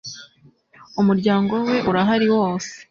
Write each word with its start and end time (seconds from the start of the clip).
umuryango 1.01 1.53
we 1.69 1.75
urahari 1.89 2.27
wose 2.35 2.71